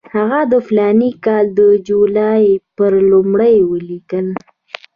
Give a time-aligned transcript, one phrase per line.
[0.15, 2.43] هغه د فلاني کال د جولای
[2.75, 4.27] پر لومړۍ ولیکل.